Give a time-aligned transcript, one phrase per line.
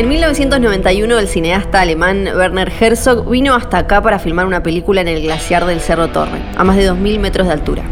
[0.00, 5.08] En 1991 el cineasta alemán Werner Herzog vino hasta acá para filmar una película en
[5.08, 7.82] el glaciar del Cerro Torre, a más de 2.000 metros de altura.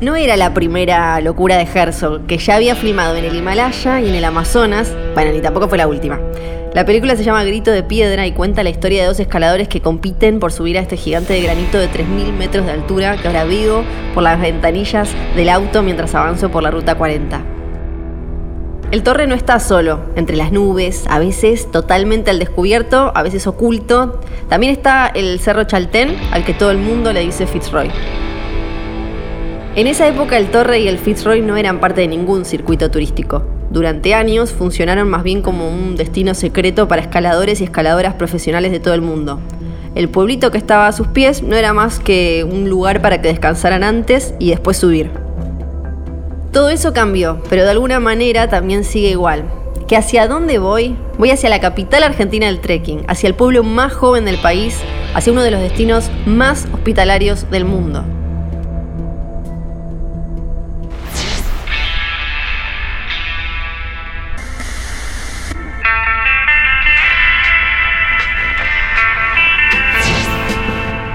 [0.00, 4.08] No era la primera locura de Herzog, que ya había filmado en el Himalaya y
[4.08, 6.18] en el Amazonas, bueno, ni tampoco fue la última.
[6.74, 9.82] La película se llama Grito de Piedra y cuenta la historia de dos escaladores que
[9.82, 13.44] compiten por subir a este gigante de granito de 3.000 metros de altura que ahora
[13.44, 13.84] vivo
[14.14, 17.51] por las ventanillas del auto mientras avanzo por la Ruta 40.
[18.92, 23.46] El torre no está solo, entre las nubes, a veces totalmente al descubierto, a veces
[23.46, 24.20] oculto.
[24.50, 27.90] También está el Cerro Chaltén, al que todo el mundo le dice Fitzroy.
[29.76, 33.42] En esa época el Torre y el Fitzroy no eran parte de ningún circuito turístico.
[33.70, 38.80] Durante años funcionaron más bien como un destino secreto para escaladores y escaladoras profesionales de
[38.80, 39.40] todo el mundo.
[39.94, 43.28] El pueblito que estaba a sus pies no era más que un lugar para que
[43.28, 45.21] descansaran antes y después subir.
[46.52, 49.50] Todo eso cambió, pero de alguna manera también sigue igual.
[49.88, 50.94] ¿Que hacia dónde voy?
[51.16, 54.78] Voy hacia la capital argentina del trekking, hacia el pueblo más joven del país,
[55.14, 58.04] hacia uno de los destinos más hospitalarios del mundo.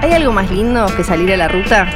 [0.02, 1.88] ¿Hay algo más lindo que salir a la ruta?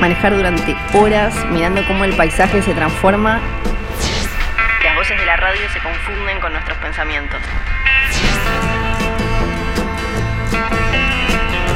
[0.00, 3.40] Manejar durante horas mirando cómo el paisaje se transforma.
[4.84, 7.40] Las voces de la radio se confunden con nuestros pensamientos.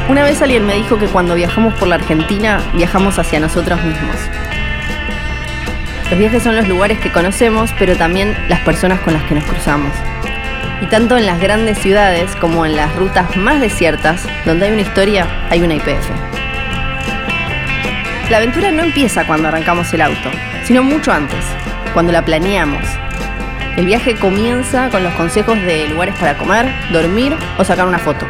[0.09, 4.17] Una vez alguien me dijo que cuando viajamos por la Argentina, viajamos hacia nosotros mismos.
[6.11, 9.45] Los viajes son los lugares que conocemos, pero también las personas con las que nos
[9.45, 9.91] cruzamos.
[10.81, 14.83] Y tanto en las grandes ciudades como en las rutas más desiertas, donde hay una
[14.83, 16.42] historia, hay una IPF.
[18.33, 20.31] La aventura no empieza cuando arrancamos el auto,
[20.65, 21.45] sino mucho antes,
[21.93, 22.83] cuando la planeamos.
[23.77, 28.27] El viaje comienza con los consejos de lugares para comer, dormir o sacar una foto.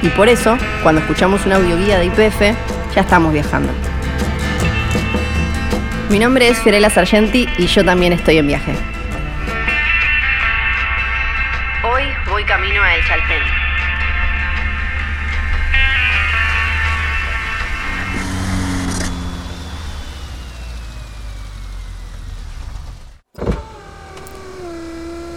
[0.00, 2.40] Y por eso, cuando escuchamos una audioguía de IPF,
[2.94, 3.70] ya estamos viajando.
[6.08, 8.74] Mi nombre es Fiorella Sargenti y yo también estoy en viaje.
[11.82, 13.53] Hoy voy camino a El Chaltén.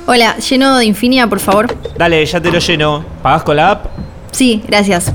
[0.09, 1.68] Hola, lleno de Infinia, por favor.
[1.97, 3.03] Dale, ya te lo lleno.
[3.22, 3.88] ¿Pagás con la app?
[4.31, 5.12] Sí, gracias.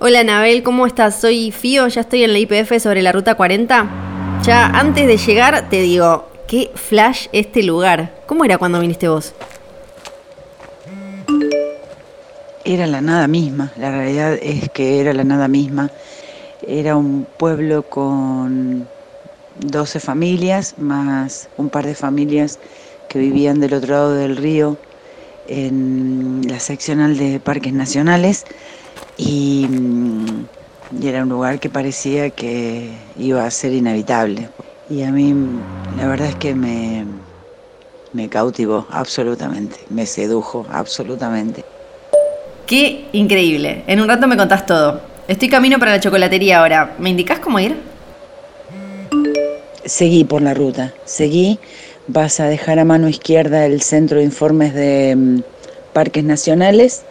[0.00, 1.20] Hola Nabel, ¿cómo estás?
[1.20, 4.40] Soy Fío, ya estoy en la IPF sobre la ruta 40.
[4.42, 8.14] Ya antes de llegar te digo, qué flash este lugar.
[8.26, 9.32] ¿Cómo era cuando viniste vos?
[12.64, 15.88] Era la nada misma, la realidad es que era la nada misma.
[16.66, 18.86] Era un pueblo con
[19.60, 22.58] 12 familias, más un par de familias
[23.08, 24.78] que vivían del otro lado del río
[25.48, 28.44] en la seccional de parques nacionales
[29.16, 29.66] y,
[31.00, 34.48] y, era un lugar que parecía que iba a ser inhabitable.
[34.88, 35.34] Y a mí
[35.96, 37.04] la verdad es que me,
[38.12, 41.64] me cautivó absolutamente, me sedujo absolutamente.
[42.66, 43.82] Qué increíble.
[43.86, 45.09] En un rato me contás todo.
[45.30, 46.96] Estoy camino para la chocolatería ahora.
[46.98, 47.76] ¿Me indicás cómo ir?
[49.84, 51.60] Seguí por la ruta, seguí.
[52.08, 55.42] Vas a dejar a mano izquierda el centro de informes de um,
[55.92, 57.02] parques nacionales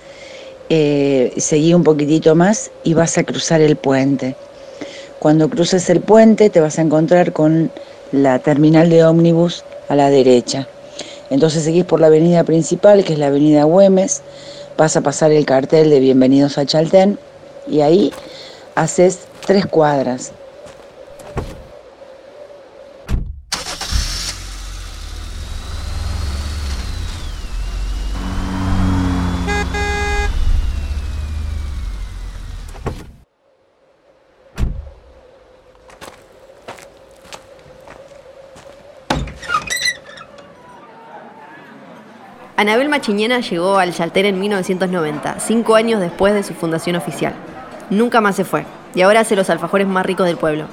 [0.67, 4.35] eh, seguí un poquitito más y vas a cruzar el puente.
[5.19, 7.71] Cuando cruces el puente te vas a encontrar con
[8.11, 10.67] la terminal de ómnibus a la derecha.
[11.29, 14.23] Entonces seguís por la avenida principal, que es la avenida Güemes,
[14.77, 17.17] vas a pasar el cartel de Bienvenidos a Chaltén
[17.69, 18.13] y ahí
[18.75, 20.33] haces tres cuadras.
[42.59, 47.33] Anabel Machiñena llegó al Chaltén en 1990, cinco años después de su fundación oficial.
[47.89, 50.65] Nunca más se fue, y ahora hace los alfajores más ricos del pueblo.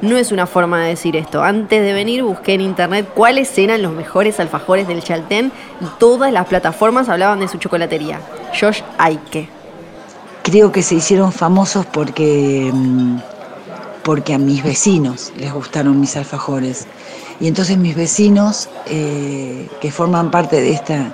[0.00, 1.42] No es una forma de decir esto.
[1.42, 6.32] Antes de venir busqué en internet cuáles eran los mejores alfajores del Chaltén y todas
[6.32, 8.20] las plataformas hablaban de su chocolatería,
[8.58, 9.48] Josh Aike.
[10.42, 12.70] Creo que se hicieron famosos porque,
[14.02, 16.86] porque a mis vecinos les gustaron mis alfajores.
[17.40, 21.12] Y entonces mis vecinos, eh, que forman parte de esta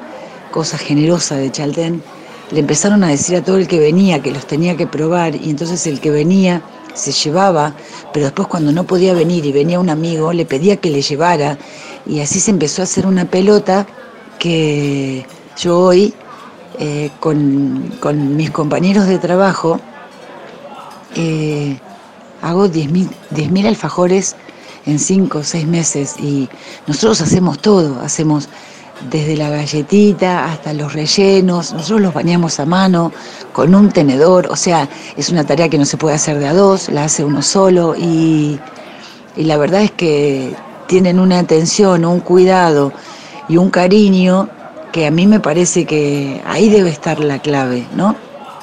[0.50, 2.02] cosa generosa de Chaltén,
[2.50, 5.50] le empezaron a decir a todo el que venía que los tenía que probar y
[5.50, 6.62] entonces el que venía
[6.94, 7.74] se llevaba,
[8.12, 11.56] pero después cuando no podía venir y venía un amigo, le pedía que le llevara
[12.06, 13.86] y así se empezó a hacer una pelota
[14.38, 15.24] que
[15.56, 16.14] yo hoy
[16.78, 19.80] eh, con, mis compañeros de trabajo
[21.14, 21.78] eh,
[22.42, 24.36] hago 10.000 alfajores
[24.86, 26.48] en 5 o 6 meses y
[26.86, 28.48] nosotros hacemos todo, hacemos
[29.08, 33.12] desde la galletita hasta los rellenos, nosotros los bañamos a mano
[33.52, 36.54] con un tenedor, o sea, es una tarea que no se puede hacer de a
[36.54, 38.58] dos, la hace uno solo y,
[39.36, 40.54] la verdad es que
[40.86, 42.92] tienen una atención, un cuidado
[43.48, 44.48] y un cariño
[44.92, 48.16] que a mí me parece que ahí debe estar la clave, ¿no?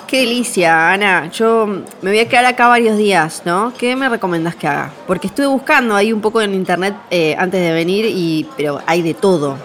[0.08, 1.30] Qué delicia, Ana.
[1.32, 1.66] Yo
[2.02, 3.74] me voy a quedar acá varios días, ¿no?
[3.78, 4.92] ¿Qué me recomiendas que haga?
[5.06, 9.02] Porque estuve buscando ahí un poco en internet eh, antes de venir, y, pero hay
[9.02, 9.58] de todo.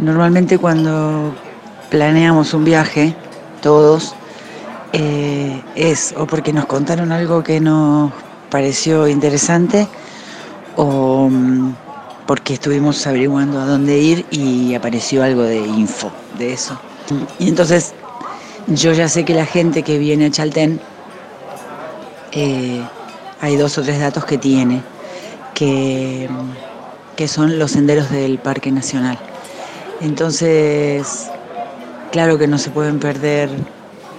[0.00, 1.34] Normalmente cuando
[1.90, 3.14] planeamos un viaje,
[3.60, 4.14] todos,
[4.94, 8.10] eh, es o porque nos contaron algo que nos
[8.50, 9.86] pareció interesante
[10.76, 11.74] o mm,
[12.26, 16.80] porque estuvimos averiguando a dónde ir y apareció algo de info de eso.
[17.38, 17.92] Y entonces
[18.68, 20.80] yo ya sé que la gente que viene a Chaltén,
[22.32, 22.82] eh,
[23.42, 24.80] hay dos o tres datos que tiene,
[25.52, 26.26] que,
[27.16, 29.18] que son los senderos del Parque Nacional.
[30.00, 31.30] Entonces,
[32.10, 33.50] claro que no se pueden perder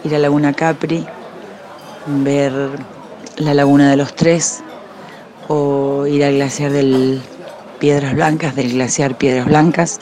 [0.03, 1.05] ir a Laguna Capri,
[2.05, 2.53] ver
[3.37, 4.61] la Laguna de los Tres
[5.47, 7.19] o ir al glaciar del
[7.79, 9.99] Piedras Blancas, del glaciar Piedras Blancas,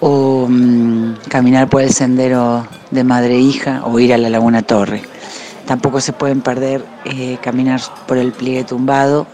[0.00, 4.60] o mm, caminar por el sendero de Madre e Hija o ir a la Laguna
[4.60, 5.02] Torre.
[5.66, 9.26] Tampoco se pueden perder eh, caminar por el pliegue tumbado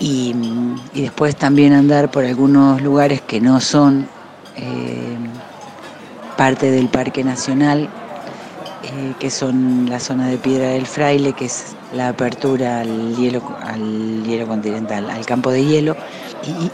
[0.00, 4.08] mm, y después también andar por algunos lugares que no son
[4.56, 5.16] eh,
[6.36, 7.88] parte del Parque Nacional,
[8.82, 13.42] eh, que son la zona de Piedra del Fraile, que es la apertura al hielo,
[13.62, 15.96] al hielo continental, al campo de hielo,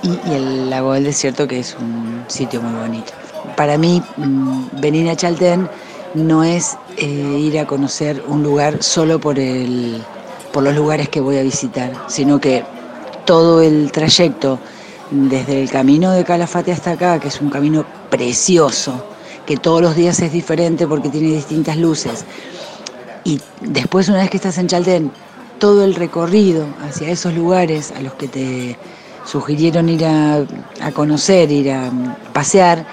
[0.03, 3.13] y, el lago del desierto, que es un sitio muy bonito.
[3.57, 5.69] Para mí, mm, venir a Chaltén
[6.15, 10.01] no es eh, ir a conocer un lugar solo por, el,
[10.53, 12.65] por los lugares que voy a visitar, sino que
[13.25, 14.59] todo el trayecto
[15.11, 19.05] desde el camino de Calafate hasta acá, que es un camino precioso,
[19.45, 22.25] que todos los días es diferente porque tiene distintas luces.
[23.25, 25.11] Y después, una vez que estás en Chaltén,
[25.59, 28.79] todo el recorrido hacia esos lugares a los que te
[29.25, 30.45] sugirieron ir a,
[30.95, 31.91] conocer, ir a
[32.33, 32.87] pasear,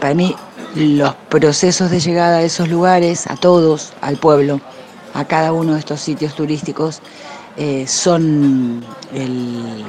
[0.00, 0.34] para mí
[0.74, 4.60] los procesos de llegada a esos lugares, a todos, al pueblo,
[5.14, 7.00] a cada uno de estos sitios turísticos,
[7.56, 9.84] eh, son el,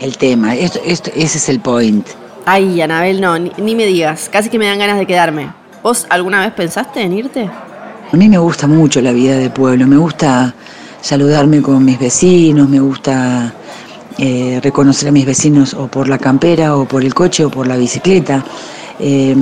[0.00, 0.54] el tema.
[0.54, 2.06] Esto, ese es el point.
[2.46, 4.28] Ay, Anabel, no, ni, me digas.
[4.32, 5.52] Casi que me dan ganas de quedarme.
[5.82, 7.50] ¿Vos alguna vez pensaste en irte?
[8.12, 9.86] A mí me gusta mucho la vida de pueblo.
[9.86, 10.54] Me gusta
[11.00, 13.52] saludarme con mis vecinos, me gusta
[14.18, 17.66] eh, reconocer a mis vecinos o por la campera, o por el coche, o por
[17.66, 18.44] la bicicleta.
[18.98, 19.34] Eh,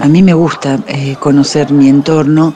[0.00, 2.54] a mí me gusta eh, conocer mi entorno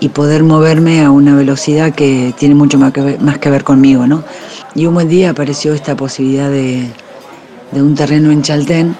[0.00, 3.64] y poder moverme a una velocidad que tiene mucho más que ver, más que ver
[3.64, 4.24] conmigo, ¿no?
[4.78, 6.88] Y un buen día apareció esta posibilidad de,
[7.72, 8.94] un terreno en Chaltén.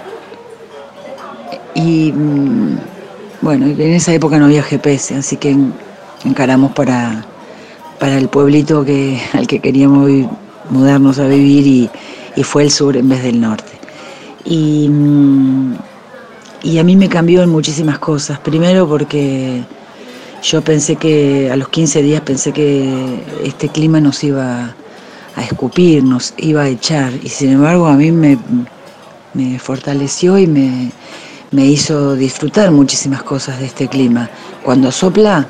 [1.76, 2.78] Y mm,
[3.42, 5.56] bueno, en esa época no había GPS, así que
[6.24, 7.24] encaramos para,
[8.00, 10.10] para el pueblito que, al que queríamos
[10.68, 11.90] mudarnos a vivir
[12.34, 13.70] y, fue el sur en vez del norte.
[14.44, 15.76] Y, mm,
[16.64, 18.40] y a mí me cambió en muchísimas cosas.
[18.40, 19.62] Primero porque
[20.42, 24.74] yo pensé que a los 15 días pensé que este clima nos iba
[25.38, 27.12] a escupir, nos iba a echar.
[27.22, 28.38] Y sin embargo a mí me,
[29.58, 30.90] fortaleció y me,
[31.52, 34.28] me hizo disfrutar muchísimas cosas de este clima.
[34.64, 35.46] Cuando sopla,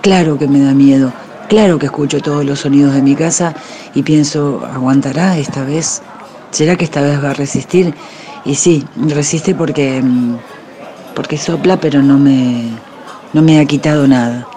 [0.00, 1.12] claro que me da miedo,
[1.48, 3.54] claro que escucho todos los sonidos de mi casa
[3.94, 6.02] y pienso, ¿aguantará esta vez?
[6.50, 7.94] ¿Será que esta vez va a resistir?
[8.44, 10.02] Y sí, resiste porque,
[11.14, 12.64] porque sopla, pero no me,
[13.32, 14.48] no me ha quitado nada.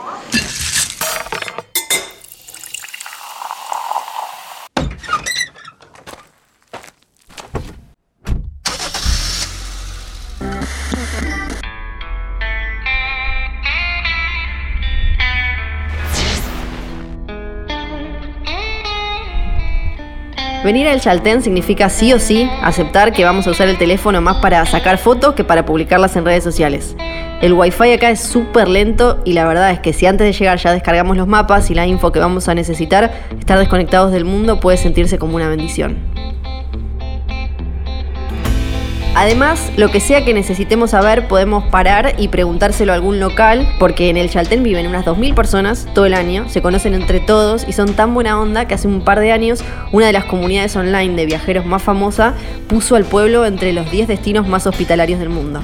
[20.64, 24.38] Venir al Chaltén significa sí o sí aceptar que vamos a usar el teléfono más
[24.38, 26.96] para sacar fotos que para publicarlas en redes sociales.
[27.42, 30.58] El wifi acá es súper lento y la verdad es que si antes de llegar
[30.60, 34.62] ya descargamos los mapas y la info que vamos a necesitar, estar desconectados del mundo
[34.62, 35.98] puede sentirse como una bendición.
[39.16, 44.10] Además, lo que sea que necesitemos saber, podemos parar y preguntárselo a algún local, porque
[44.10, 47.74] en el Chaltén viven unas 2.000 personas todo el año, se conocen entre todos y
[47.74, 51.16] son tan buena onda que hace un par de años una de las comunidades online
[51.16, 52.34] de viajeros más famosa
[52.68, 55.62] puso al pueblo entre los 10 destinos más hospitalarios del mundo.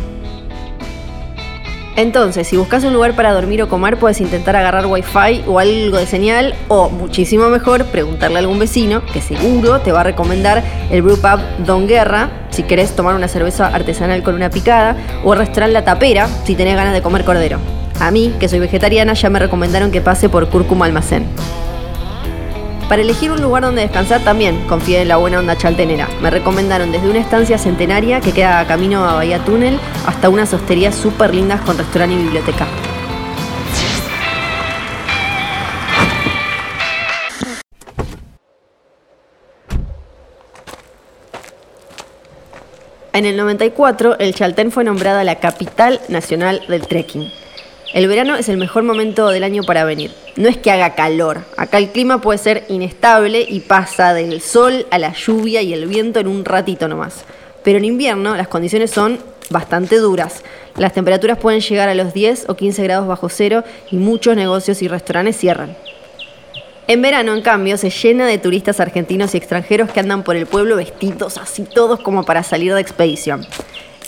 [1.99, 5.97] Entonces, si buscas un lugar para dormir o comer, puedes intentar agarrar wifi o algo
[5.97, 10.63] de señal, o muchísimo mejor, preguntarle a algún vecino que seguro te va a recomendar
[10.91, 15.33] el brew pub Don Guerra, si querés tomar una cerveza artesanal con una picada, o
[15.33, 17.59] el restaurante La Tapera, si tenés ganas de comer cordero.
[17.99, 21.25] A mí, que soy vegetariana, ya me recomendaron que pase por Cúrcuma Almacén.
[22.89, 26.09] Para elegir un lugar donde descansar también confié en la buena onda chaltenera.
[26.23, 30.51] Me recomendaron desde una estancia centenaria que queda a camino a Bahía Túnel hasta unas
[30.55, 32.65] hosterías súper lindas con restaurante y biblioteca.
[43.13, 47.29] En el 94, el Chaltén fue nombrada la capital nacional del trekking.
[47.91, 50.11] El verano es el mejor momento del año para venir.
[50.35, 54.85] No es que haga calor, acá el clima puede ser inestable y pasa del sol
[54.91, 57.25] a la lluvia y el viento en un ratito nomás.
[57.63, 59.17] Pero en invierno las condiciones son
[59.49, 60.43] bastante duras.
[60.77, 64.83] Las temperaturas pueden llegar a los 10 o 15 grados bajo cero y muchos negocios
[64.83, 65.75] y restaurantes cierran.
[66.87, 70.45] En verano, en cambio, se llena de turistas argentinos y extranjeros que andan por el
[70.45, 73.45] pueblo vestidos así todos como para salir de expedición.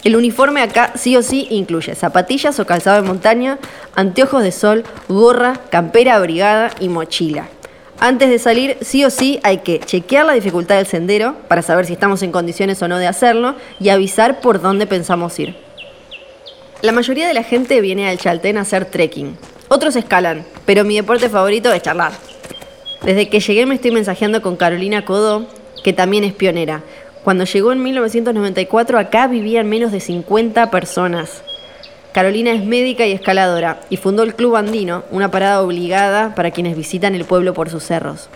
[0.03, 3.59] El uniforme acá sí o sí incluye zapatillas o calzado de montaña,
[3.95, 7.47] anteojos de sol, gorra, campera abrigada y mochila.
[7.99, 11.85] Antes de salir, sí o sí hay que chequear la dificultad del sendero para saber
[11.85, 15.55] si estamos en condiciones o no de hacerlo y avisar por dónde pensamos ir.
[16.81, 19.37] La mayoría de la gente viene al Chaltén a hacer trekking.
[19.67, 22.13] Otros escalan, pero mi deporte favorito es charlar.
[23.03, 25.45] Desde que llegué me estoy mensajeando con Carolina Codó,
[25.83, 26.81] que también es pionera.
[27.23, 31.43] Cuando llegó en 1994 acá vivían menos de 50 personas.
[32.13, 36.75] Carolina es médica y escaladora y fundó el Club Andino, una parada obligada para quienes
[36.75, 38.27] visitan el pueblo por sus cerros.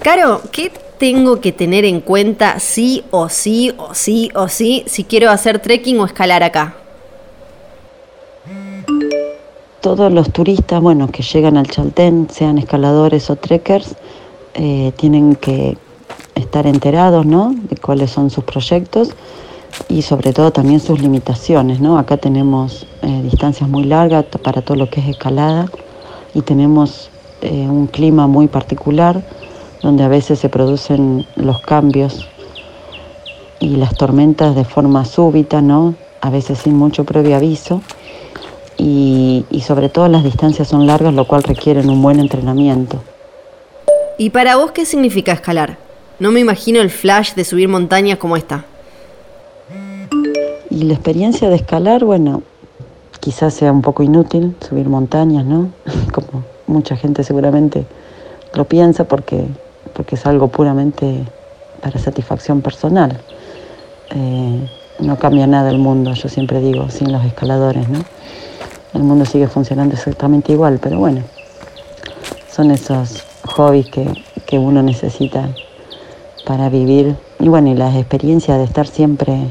[0.00, 5.04] Caro, ¿qué tengo que tener en cuenta sí o sí o sí o sí si
[5.04, 6.76] quiero hacer trekking o escalar acá?
[9.80, 13.96] Todos los turistas, bueno, que llegan al Chaltén, sean escaladores o trekkers,
[14.54, 15.76] eh, tienen que
[16.36, 17.54] estar enterados ¿no?
[17.68, 19.10] de cuáles son sus proyectos
[19.88, 21.80] y sobre todo también sus limitaciones.
[21.80, 21.98] ¿no?
[21.98, 25.66] Acá tenemos eh, distancias muy largas para todo lo que es escalada
[26.34, 27.10] y tenemos
[27.42, 29.22] eh, un clima muy particular
[29.82, 32.28] donde a veces se producen los cambios
[33.58, 35.94] y las tormentas de forma súbita, ¿no?
[36.20, 37.82] a veces sin mucho previo aviso.
[38.78, 43.02] Y, y sobre todo las distancias son largas, lo cual requieren un buen entrenamiento.
[44.18, 45.85] ¿Y para vos qué significa escalar?
[46.18, 48.64] No me imagino el flash de subir montañas como esta.
[50.70, 52.42] Y la experiencia de escalar, bueno,
[53.20, 55.70] quizás sea un poco inútil subir montañas, ¿no?
[56.12, 57.84] Como mucha gente seguramente
[58.54, 59.46] lo piensa porque,
[59.92, 61.22] porque es algo puramente
[61.82, 63.20] para satisfacción personal.
[64.14, 64.68] Eh,
[65.00, 67.98] no cambia nada el mundo, yo siempre digo, sin los escaladores, ¿no?
[68.94, 71.22] El mundo sigue funcionando exactamente igual, pero bueno,
[72.50, 74.08] son esos hobbies que,
[74.46, 75.50] que uno necesita
[76.46, 79.48] para vivir y bueno, y las experiencias de estar siempre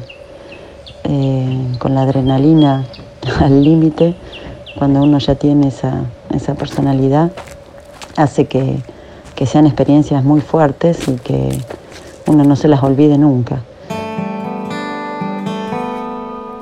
[1.04, 2.86] eh, con la adrenalina
[3.42, 4.16] al límite,
[4.80, 7.32] cuando uno ya tiene esa, esa personalidad,
[8.16, 8.78] hace que,
[9.36, 11.60] que sean experiencias muy fuertes y que
[12.28, 13.62] uno no se las olvide nunca.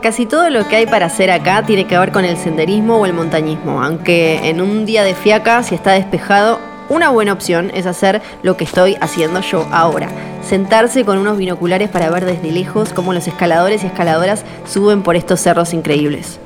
[0.02, 3.06] Casi todo lo que hay para hacer acá tiene que ver con el senderismo o
[3.06, 7.88] el montañismo, aunque en un día de fiaca, si está despejado, una buena opción es
[7.88, 10.10] hacer lo que estoy haciendo yo ahora,
[10.48, 15.16] sentarse con unos binoculares para ver desde lejos cómo los escaladores y escaladoras suben por
[15.16, 16.40] estos cerros increíbles.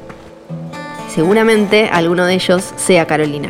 [1.13, 3.49] Seguramente alguno de ellos sea Carolina.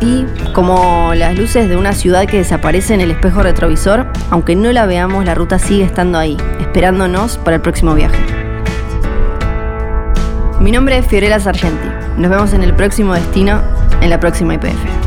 [0.00, 4.72] Y como las luces de una ciudad que desaparece en el espejo retrovisor, aunque no
[4.72, 8.18] la veamos, la ruta sigue estando ahí, esperándonos para el próximo viaje.
[10.58, 11.86] Mi nombre es Fiorella Sargenti.
[12.16, 13.62] Nos vemos en el próximo destino,
[14.00, 14.97] en la próxima IPF.